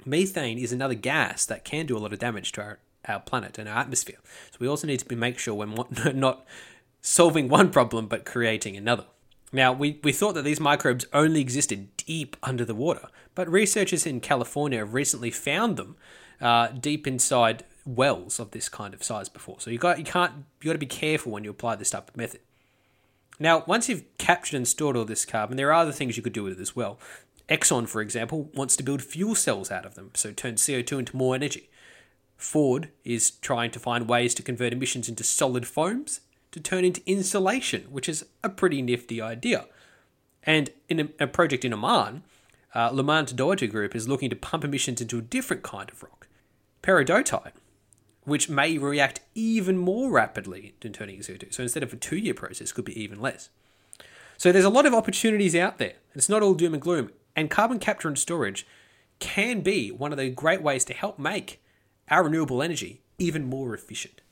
methane 0.04 0.58
is 0.58 0.72
another 0.72 0.94
gas 0.94 1.46
that 1.46 1.64
can 1.64 1.86
do 1.86 1.96
a 1.96 2.00
lot 2.00 2.12
of 2.12 2.18
damage 2.18 2.52
to 2.52 2.62
our, 2.62 2.78
our 3.06 3.20
planet 3.20 3.58
and 3.58 3.68
our 3.68 3.78
atmosphere. 3.78 4.18
So 4.50 4.58
we 4.60 4.68
also 4.68 4.86
need 4.86 5.00
to 5.00 5.06
be, 5.06 5.14
make 5.14 5.38
sure 5.38 5.54
we're 5.54 6.12
not 6.12 6.44
solving 7.00 7.48
one 7.48 7.70
problem 7.70 8.06
but 8.06 8.24
creating 8.24 8.76
another. 8.76 9.06
Now, 9.52 9.72
we, 9.72 9.98
we 10.04 10.12
thought 10.12 10.34
that 10.34 10.44
these 10.44 10.60
microbes 10.60 11.06
only 11.12 11.40
existed 11.40 11.88
deep 11.96 12.36
under 12.42 12.64
the 12.64 12.74
water, 12.74 13.08
but 13.34 13.48
researchers 13.48 14.06
in 14.06 14.20
California 14.20 14.78
have 14.78 14.94
recently 14.94 15.30
found 15.30 15.76
them 15.76 15.96
uh, 16.40 16.68
deep 16.68 17.06
inside 17.06 17.64
wells 17.84 18.38
of 18.38 18.52
this 18.52 18.68
kind 18.68 18.94
of 18.94 19.02
size 19.02 19.28
before. 19.28 19.60
So 19.60 19.70
you 19.70 19.78
got 19.78 19.98
you 19.98 20.04
can't 20.04 20.32
you 20.60 20.66
got 20.66 20.72
to 20.72 20.78
be 20.78 20.86
careful 20.86 21.32
when 21.32 21.44
you 21.44 21.50
apply 21.50 21.76
this 21.76 21.90
type 21.90 22.08
of 22.08 22.16
method. 22.16 22.40
Now, 23.42 23.64
once 23.66 23.88
you've 23.88 24.04
captured 24.18 24.58
and 24.58 24.68
stored 24.68 24.96
all 24.96 25.06
this 25.06 25.24
carbon, 25.24 25.56
there 25.56 25.70
are 25.70 25.82
other 25.82 25.92
things 25.92 26.18
you 26.18 26.22
could 26.22 26.34
do 26.34 26.44
with 26.44 26.58
it 26.58 26.62
as 26.62 26.76
well. 26.76 26.98
Exxon, 27.48 27.88
for 27.88 28.02
example, 28.02 28.50
wants 28.54 28.76
to 28.76 28.82
build 28.82 29.02
fuel 29.02 29.34
cells 29.34 29.70
out 29.70 29.86
of 29.86 29.94
them, 29.94 30.10
so 30.14 30.30
turn 30.30 30.54
CO2 30.54 30.98
into 30.98 31.16
more 31.16 31.34
energy. 31.34 31.70
Ford 32.36 32.90
is 33.02 33.30
trying 33.30 33.70
to 33.72 33.78
find 33.78 34.08
ways 34.08 34.34
to 34.34 34.42
convert 34.42 34.74
emissions 34.74 35.08
into 35.08 35.24
solid 35.24 35.66
foams 35.66 36.20
to 36.52 36.60
turn 36.60 36.84
into 36.84 37.02
insulation, 37.06 37.82
which 37.90 38.08
is 38.08 38.26
a 38.44 38.48
pretty 38.48 38.82
nifty 38.82 39.20
idea. 39.20 39.66
And 40.42 40.70
in 40.88 41.00
a, 41.00 41.08
a 41.24 41.26
project 41.26 41.64
in 41.64 41.72
Oman, 41.72 42.22
uh, 42.74 42.90
Lamont 42.92 43.34
Doherty 43.34 43.66
Group 43.66 43.96
is 43.96 44.08
looking 44.08 44.30
to 44.30 44.36
pump 44.36 44.64
emissions 44.64 45.00
into 45.00 45.18
a 45.18 45.22
different 45.22 45.62
kind 45.62 45.90
of 45.90 46.02
rock, 46.02 46.28
peridotite, 46.82 47.52
which 48.24 48.48
may 48.48 48.78
react 48.78 49.20
even 49.34 49.76
more 49.76 50.10
rapidly 50.10 50.74
than 50.80 50.92
turning 50.92 51.20
CO2. 51.20 51.52
So 51.52 51.62
instead 51.62 51.82
of 51.82 51.92
a 51.92 51.96
two 51.96 52.16
year 52.16 52.34
process, 52.34 52.72
could 52.72 52.84
be 52.84 53.00
even 53.00 53.20
less. 53.20 53.48
So 54.36 54.52
there's 54.52 54.64
a 54.64 54.70
lot 54.70 54.86
of 54.86 54.94
opportunities 54.94 55.54
out 55.54 55.78
there. 55.78 55.94
It's 56.14 56.28
not 56.28 56.42
all 56.42 56.54
doom 56.54 56.74
and 56.74 56.82
gloom. 56.82 57.10
And 57.36 57.50
carbon 57.50 57.78
capture 57.78 58.08
and 58.08 58.18
storage 58.18 58.66
can 59.18 59.60
be 59.60 59.90
one 59.90 60.12
of 60.12 60.18
the 60.18 60.30
great 60.30 60.62
ways 60.62 60.84
to 60.86 60.94
help 60.94 61.18
make 61.18 61.62
our 62.08 62.24
renewable 62.24 62.62
energy 62.62 63.02
even 63.18 63.44
more 63.44 63.74
efficient. 63.74 64.22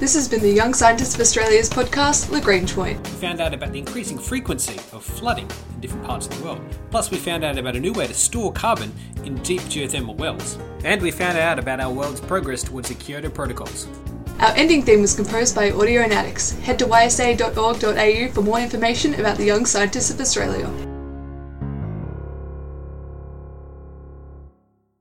This 0.00 0.14
has 0.14 0.28
been 0.28 0.40
the 0.40 0.50
Young 0.50 0.74
Scientists 0.74 1.14
of 1.14 1.20
Australia's 1.20 1.70
podcast, 1.70 2.30
Lagrange 2.30 2.74
Point. 2.74 3.00
We 3.04 3.10
found 3.10 3.40
out 3.40 3.54
about 3.54 3.72
the 3.72 3.78
increasing 3.78 4.18
frequency 4.18 4.76
of 4.92 5.04
flooding 5.04 5.48
in 5.72 5.80
different 5.80 6.04
parts 6.04 6.26
of 6.26 6.36
the 6.36 6.44
world. 6.44 6.60
Plus, 6.90 7.12
we 7.12 7.16
found 7.16 7.44
out 7.44 7.56
about 7.58 7.76
a 7.76 7.80
new 7.80 7.92
way 7.92 8.08
to 8.08 8.12
store 8.12 8.52
carbon 8.52 8.92
in 9.24 9.36
deep 9.42 9.60
geothermal 9.62 10.16
wells. 10.16 10.58
And 10.84 11.00
we 11.00 11.12
found 11.12 11.38
out 11.38 11.60
about 11.60 11.78
our 11.78 11.92
world's 11.92 12.20
progress 12.20 12.64
towards 12.64 12.88
the 12.88 12.96
Kyoto 12.96 13.30
Protocols. 13.30 13.86
Our 14.40 14.52
ending 14.56 14.82
theme 14.82 15.00
was 15.00 15.14
composed 15.14 15.54
by 15.54 15.70
Audionautics. 15.70 16.58
Head 16.60 16.80
to 16.80 16.86
ysa.org.au 16.86 18.32
for 18.32 18.42
more 18.42 18.58
information 18.58 19.14
about 19.14 19.38
the 19.38 19.44
Young 19.44 19.64
Scientists 19.64 20.10
of 20.10 20.20
Australia. 20.20 20.68